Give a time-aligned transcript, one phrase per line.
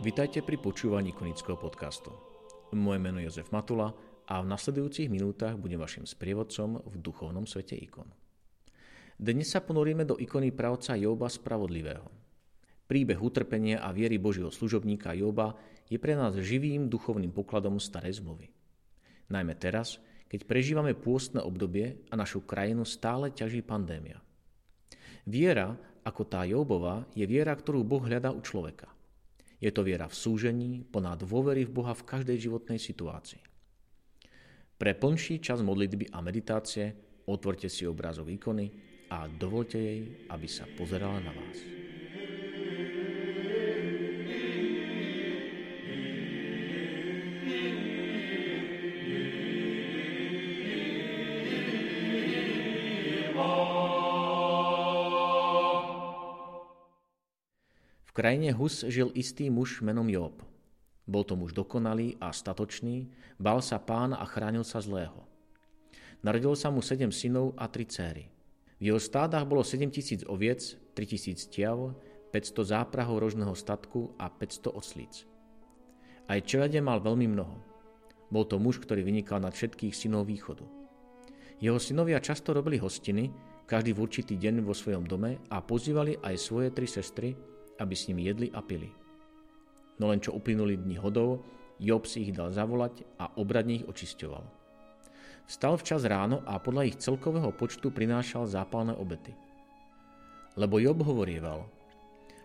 [0.00, 2.08] Vitajte pri počúvaní konického podcastu.
[2.72, 3.92] Moje meno je Jozef Matula
[4.24, 8.08] a v nasledujúcich minútach budem vašim sprievodcom v duchovnom svete ikon.
[9.20, 12.08] Dnes sa ponoríme do ikony pravca Joba Spravodlivého.
[12.88, 15.60] Príbeh utrpenia a viery Božieho služobníka Joba
[15.92, 18.48] je pre nás živým duchovným pokladom starej zmluvy.
[19.28, 20.00] Najmä teraz,
[20.32, 24.16] keď prežívame pôstne obdobie a našu krajinu stále ťaží pandémia.
[25.28, 25.76] Viera,
[26.08, 28.88] ako tá Jobova, je viera, ktorú Boh hľadá u človeka–
[29.60, 33.44] je to viera v súžení, plná dôvery v Boha v každej životnej situácii.
[34.80, 36.96] Pre plnší čas modlitby a meditácie
[37.28, 38.72] otvorte si obrázok ikony
[39.12, 40.00] a dovolte jej,
[40.32, 41.79] aby sa pozerala na vás.
[58.20, 60.44] Krajine Hus žil istý muž menom Job.
[61.08, 63.08] Bol to muž dokonalý a statočný,
[63.40, 65.24] bal sa pána a chránil sa zlého.
[66.20, 68.28] Narodilo sa mu sedem synov a tri céry.
[68.76, 71.96] V jeho stádach bolo 7 tisíc oviec, 3 tisíc tiav,
[72.28, 75.24] 500 záprahov rožného statku a 500 oslíc.
[76.28, 77.56] Aj čelede mal veľmi mnoho.
[78.28, 80.68] Bol to muž, ktorý vynikal nad všetkých synov východu.
[81.56, 83.32] Jeho synovia často robili hostiny,
[83.64, 87.32] každý v určitý deň vo svojom dome a pozývali aj svoje tri sestry,
[87.80, 88.92] aby s nimi jedli a pili.
[89.96, 91.40] No len čo uplynuli dni hodov,
[91.80, 94.44] Job si ich dal zavolať a obradne ich očisťoval.
[95.48, 99.32] Vstal včas ráno a podľa ich celkového počtu prinášal zápalné obety.
[100.54, 101.66] Lebo Job hovorieval,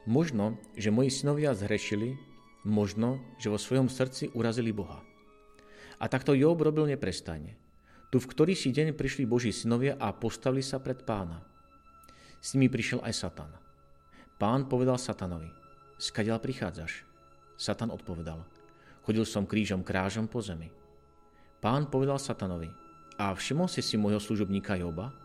[0.08, 2.16] možno, že moji synovia zhrešili,
[2.64, 5.04] možno, že vo svojom srdci urazili Boha.
[6.00, 7.60] A takto Job robil neprestajne.
[8.10, 11.44] Tu v ktorý si deň prišli Boží synovia a postavili sa pred pána.
[12.40, 13.65] S nimi prišiel aj Satan.
[14.36, 15.48] Pán povedal Satanovi,
[15.96, 17.08] skadiaľ prichádzaš?
[17.56, 18.44] Satan odpovedal,
[19.08, 20.68] chodil som krížom krážom po zemi.
[21.64, 22.68] Pán povedal Satanovi,
[23.16, 25.16] a všimol si si môjho služobníka Joba?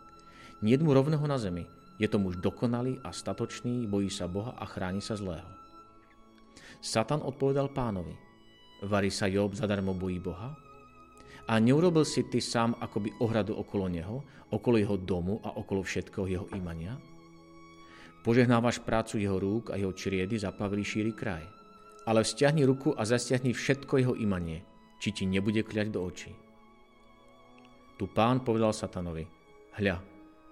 [0.63, 1.67] Nie mu rovného na zemi,
[1.99, 5.51] je to muž dokonalý a statočný, bojí sa Boha a chráni sa zlého.
[6.79, 8.15] Satan odpovedal pánovi,
[8.87, 10.55] varí sa Job zadarmo bojí Boha?
[11.51, 14.23] A neurobil si ty sám akoby ohradu okolo neho,
[14.55, 16.95] okolo jeho domu a okolo všetkého jeho imania?
[18.21, 21.41] Požehnávaš prácu jeho rúk a jeho čriedy zaplavili šíri kraj.
[22.05, 24.65] Ale vzťahni ruku a zasiahni všetko jeho imanie,
[25.01, 26.33] či ti nebude kľať do očí.
[27.97, 29.25] Tu pán povedal satanovi,
[29.77, 30.01] hľa,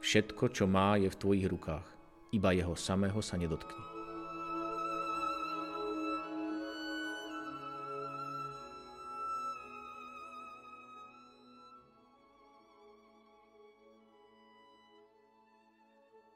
[0.01, 1.85] všetko, čo má, je v tvojich rukách,
[2.37, 3.88] iba jeho samého sa nedotkni.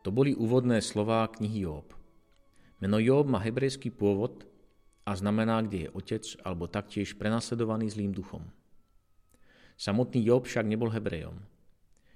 [0.03, 1.95] To boli úvodné slová knihy Job.
[2.83, 4.43] Meno Job má hebrejský pôvod
[5.07, 8.43] a znamená, kde je otec, alebo taktiež prenasledovaný zlým duchom.
[9.79, 11.39] Samotný Job však nebol hebrejom.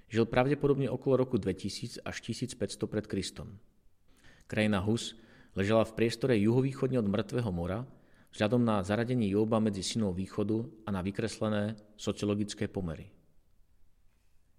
[0.08, 3.56] Žil pravdepodobne okolo roku 2000 až 1500 pred Kristom.
[4.48, 5.16] Krajina Hus
[5.56, 7.84] ležela v priestore juhovýchodne od Mŕtvého mora
[8.32, 13.08] vzhľadom na zaradenie Joba medzi synov východu a na vykreslené sociologické pomery.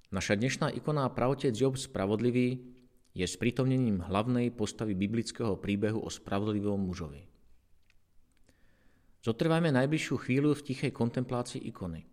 [0.10, 2.79] Naša dnešná ikona pravotec Job spravodlivý
[3.14, 7.26] je sprítomnením hlavnej postavy biblického príbehu o spravodlivom mužovi.
[9.20, 12.08] Zotrvajme najbližšiu chvíľu v tichej kontemplácii ikony.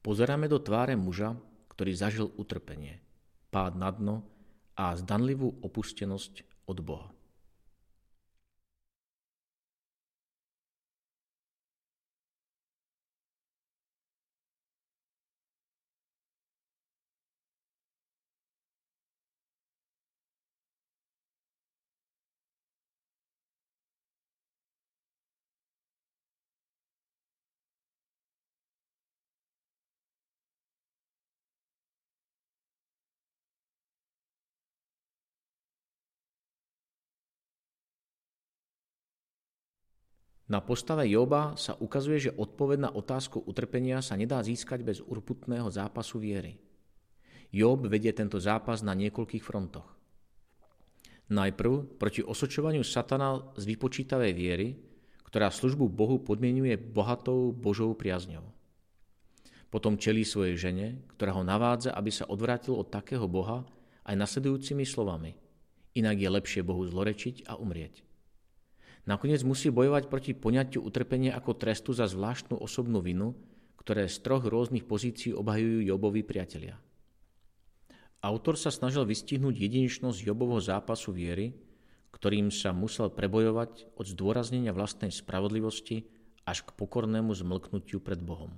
[0.00, 1.36] Pozeráme do tváre muža,
[1.68, 3.02] ktorý zažil utrpenie,
[3.52, 4.16] pád na dno
[4.78, 7.10] a zdanlivú opustenosť od Boha.
[40.54, 45.66] Na postave Joba sa ukazuje, že odpoveď na otázku utrpenia sa nedá získať bez urputného
[45.66, 46.54] zápasu viery.
[47.50, 49.90] Job vedie tento zápas na niekoľkých frontoch.
[51.26, 54.78] Najprv proti osočovaniu satana z vypočítavej viery,
[55.26, 58.46] ktorá službu Bohu podmienuje bohatou Božou priazňou.
[59.74, 60.86] Potom čelí svojej žene,
[61.18, 63.66] ktorá ho navádza, aby sa odvrátil od takého Boha
[64.06, 65.34] aj nasledujúcimi slovami.
[65.98, 68.13] Inak je lepšie Bohu zlorečiť a umrieť.
[69.04, 73.36] Nakoniec musí bojovať proti poňatiu utrpenia ako trestu za zvláštnu osobnú vinu,
[73.76, 76.80] ktoré z troch rôznych pozícií obhajujú Jobovi priatelia.
[78.24, 81.52] Autor sa snažil vystihnúť jedinečnosť Jobovho zápasu viery,
[82.16, 86.08] ktorým sa musel prebojovať od zdôraznenia vlastnej spravodlivosti
[86.48, 88.56] až k pokornému zmlknutiu pred Bohom.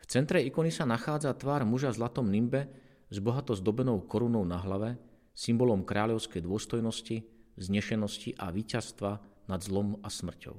[0.00, 2.72] V centre ikony sa nachádza tvár muža v zlatom nimbe
[3.12, 4.96] s bohato zdobenou korunou na hlave,
[5.36, 7.28] symbolom kráľovskej dôstojnosti,
[7.60, 10.56] znešenosti a víťazstva nad zlom a smrťou.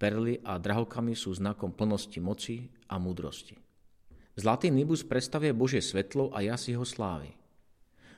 [0.00, 3.60] Perly a drahokamy sú znakom plnosti moci a múdrosti.
[4.38, 7.36] Zlatý nibus predstavuje Božie svetlo a jas jeho slávy.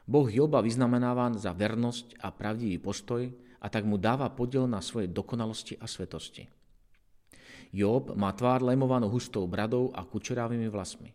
[0.07, 3.27] Boh Joba vyznamenáva za vernosť a pravdivý postoj
[3.63, 6.47] a tak mu dáva podiel na svojej dokonalosti a svetosti.
[7.73, 11.11] Job má tvár lemovanú hustou bradou a kučerávými vlasmi.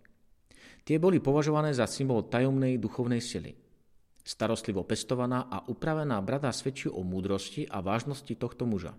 [0.87, 3.53] Tie boli považované za symbol tajomnej duchovnej sily.
[4.27, 8.91] Starostlivo pestovaná a upravená brada svedčí o múdrosti a vážnosti tohto muža.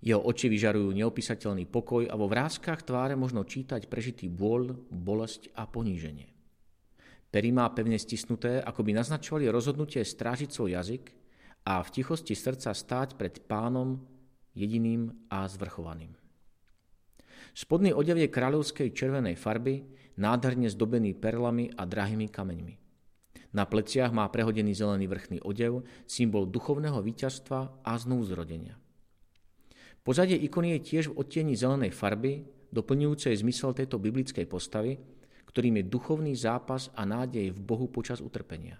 [0.00, 5.68] Jeho oči vyžarujú neopísateľný pokoj a vo vrázkach tváre možno čítať prežitý bôľ, bolesť a
[5.68, 6.32] poníženie.
[7.28, 11.04] Pery má pevne stisnuté, ako by naznačovali rozhodnutie strážiť svoj jazyk
[11.68, 14.00] a v tichosti srdca stáť pred pánom
[14.56, 16.16] jediným a zvrchovaným.
[17.52, 19.84] Spodný odev je kráľovskej červenej farby,
[20.16, 22.87] nádherne zdobený perlami a drahými kameňmi.
[23.56, 28.76] Na pleciach má prehodený zelený vrchný odev, symbol duchovného víťazstva a znovu zrodenia.
[30.04, 35.00] Pozadie ikony je tiež v odtieni zelenej farby, doplňujúcej zmysel tejto biblickej postavy,
[35.48, 38.76] ktorým je duchovný zápas a nádej v Bohu počas utrpenia.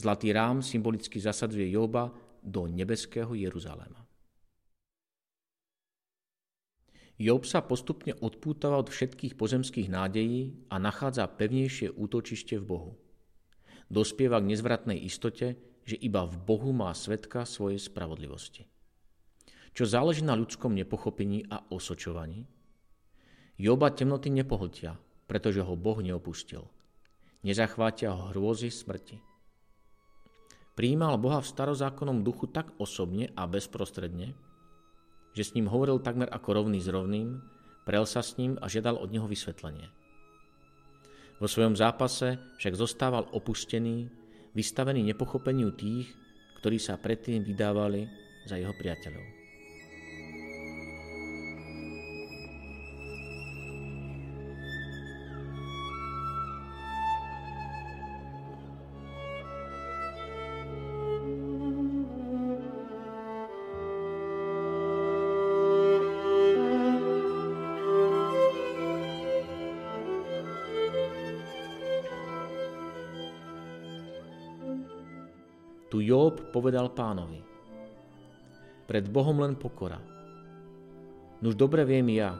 [0.00, 2.08] Zlatý rám symbolicky zasadzuje Joba
[2.40, 4.08] do nebeského Jeruzaléma.
[7.18, 12.92] Job sa postupne odpútava od všetkých pozemských nádejí a nachádza pevnejšie útočište v Bohu.
[13.88, 15.56] Dospieva k nezvratnej istote,
[15.88, 18.68] že iba v Bohu má svetka svojej spravodlivosti.
[19.72, 22.44] Čo záleží na ľudskom nepochopení a osočovaní?
[23.56, 26.68] Joba temnoty nepohltia, pretože ho Boh neopustil.
[27.40, 29.24] Nezachvátia ho hrôzy smrti.
[30.76, 34.36] Prijímal Boha v starozákonnom duchu tak osobne a bezprostredne,
[35.34, 37.40] že s ním hovoril takmer ako rovný s rovným,
[37.82, 39.90] prel sa s ním a žiadal od neho vysvetlenie.
[41.38, 44.10] Vo svojom zápase však zostával opustený,
[44.58, 46.10] vystavený nepochopeniu tých,
[46.58, 48.10] ktorí sa predtým vydávali
[48.42, 49.37] za jeho priateľov.
[75.98, 77.42] Tu Job povedal pánovi.
[78.86, 79.98] Pred Bohom len pokora.
[81.42, 82.38] Nuž dobre viem ja,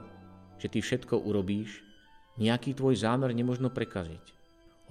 [0.63, 1.83] že ty všetko urobíš,
[2.39, 4.31] nejaký tvoj zámer nemožno prekaziť.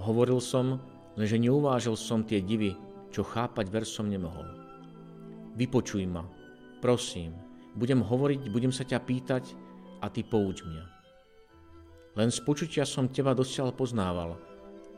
[0.03, 0.83] Hovoril som,
[1.15, 2.75] lenže neuvážil som tie divy,
[3.07, 4.51] čo chápať versom nemohol.
[5.55, 6.27] Vypočuj ma,
[6.83, 7.39] prosím,
[7.71, 9.55] budem hovoriť, budem sa ťa pýtať
[10.03, 10.83] a ty pouč mňa.
[12.19, 14.36] Len z počutia som teba dosiaľ poznával,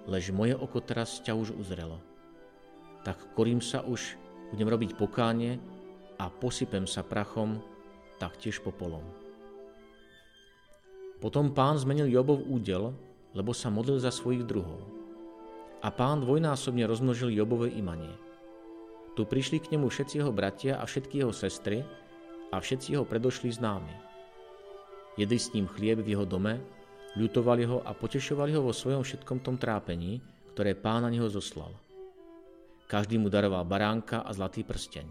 [0.09, 2.08] lež moje oko teraz ťa už uzrelo
[3.03, 4.20] tak korím sa už,
[4.51, 5.62] budem robiť pokánie
[6.20, 7.62] a posypem sa prachom,
[8.20, 9.03] taktiež popolom.
[11.20, 12.96] Potom pán zmenil Jobov údel,
[13.36, 14.79] lebo sa modlil za svojich druhov.
[15.79, 18.12] A pán dvojnásobne rozmnožil Jobové imanie.
[19.15, 21.84] Tu prišli k nemu všetci jeho bratia a všetky jeho sestry
[22.51, 23.91] a všetci jeho predošli známi.
[25.20, 26.60] Jedli s ním chlieb v jeho dome,
[27.20, 30.24] ľutovali ho a potešovali ho vo svojom všetkom tom trápení,
[30.56, 31.72] ktoré pán na neho zoslal.
[32.89, 35.05] Každý mu daroval baránka a zlatý prsteň.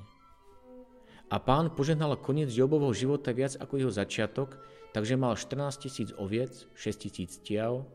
[1.30, 4.58] A pán požehnal koniec Jobovho života viac ako jeho začiatok,
[4.90, 7.86] takže mal 14 tisíc oviec, 6 tisíc tiav,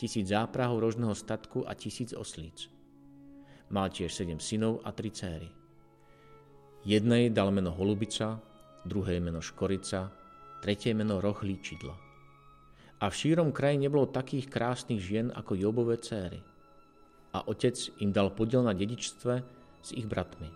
[0.00, 2.72] tisíc záprahov rožného statku a tisíc oslíc.
[3.68, 5.52] Mal tiež 7 synov a 3 céry.
[6.88, 8.40] Jednej dal meno Holubica,
[8.88, 10.08] druhej meno Škorica,
[10.64, 11.92] tretie meno Roh líčidla.
[13.04, 16.40] A v šírom kraji nebolo takých krásnych žien ako Jobové céry–
[17.36, 19.44] a otec im dal podiel na dedičstve
[19.84, 20.48] s ich bratmi.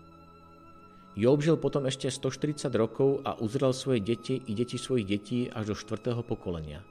[1.13, 5.71] Job žil potom ešte 140 rokov a uzrel svoje deti i deti svojich detí až
[5.71, 6.81] do štvrtého pokolenia.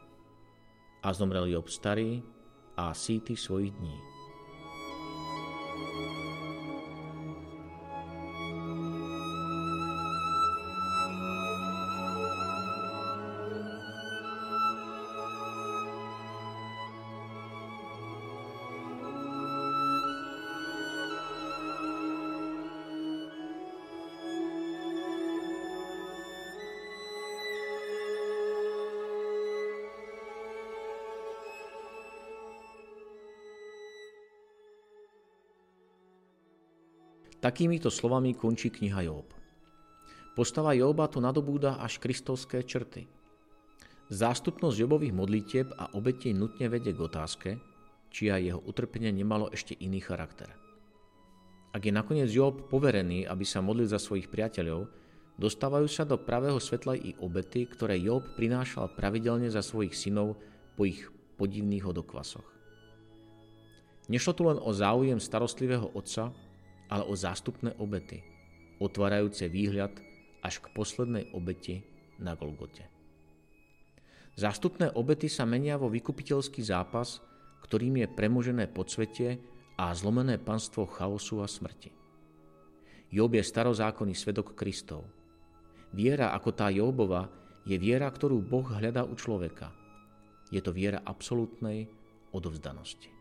[1.02, 2.22] A zomrel Job starý
[2.76, 4.09] a síty svojich dní.
[37.40, 39.32] Takýmito slovami končí kniha Job.
[40.36, 43.08] Postava Joba to nadobúda až kristovské črty.
[44.12, 47.50] Zástupnosť Jobových modlitieb a obetí nutne vedie k otázke,
[48.12, 50.52] či aj jeho utrpenie nemalo ešte iný charakter.
[51.72, 54.92] Ak je nakoniec Job poverený, aby sa modlil za svojich priateľov,
[55.40, 60.36] dostávajú sa do pravého svetla i obety, ktoré Job prinášal pravidelne za svojich synov
[60.76, 61.08] po ich
[61.40, 62.44] podivných hodokvasoch.
[64.12, 66.36] Nešlo tu len o záujem starostlivého otca,
[66.90, 68.20] ale o zástupné obety,
[68.82, 69.94] otvárajúce výhľad
[70.42, 71.86] až k poslednej obeti
[72.18, 72.90] na Golgote.
[74.34, 77.22] Zástupné obety sa menia vo vykupiteľský zápas,
[77.62, 79.38] ktorým je premožené podsvetie
[79.78, 81.92] a zlomené panstvo chaosu a smrti.
[83.10, 85.06] Job je starozákonný svedok Kristov.
[85.90, 87.26] Viera ako tá Jobova
[87.66, 89.74] je viera, ktorú Boh hľadá u človeka.
[90.50, 91.90] Je to viera absolútnej
[92.30, 93.19] odovzdanosti.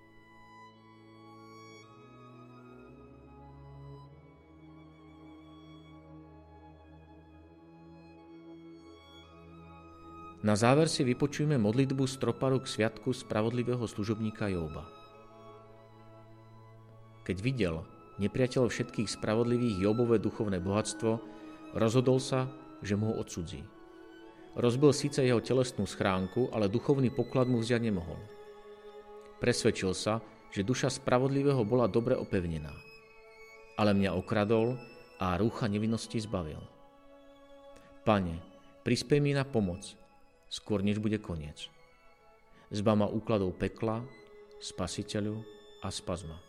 [10.39, 14.87] Na záver si vypočujeme modlitbu stroparu k sviatku spravodlivého služobníka Jóba.
[17.27, 17.83] Keď videl
[18.23, 21.19] nepriateľ všetkých spravodlivých Jóbové duchovné bohatstvo,
[21.75, 22.47] rozhodol sa,
[22.79, 23.67] že mu ho odsudzí.
[24.55, 28.19] Rozbil síce jeho telesnú schránku, ale duchovný poklad mu vziať nemohol.
[29.43, 30.23] Presvedčil sa,
[30.55, 32.71] že duša spravodlivého bola dobre opevnená.
[33.75, 34.79] Ale mňa okradol
[35.19, 36.59] a rúcha nevinnosti zbavil.
[38.07, 38.39] Pane,
[38.87, 39.99] prispej mi na pomoc,
[40.49, 41.69] skôr než bude koniec.
[42.73, 44.03] Zba ma úkladov pekla,
[44.59, 45.41] spasiteľu
[45.85, 46.48] a spazma.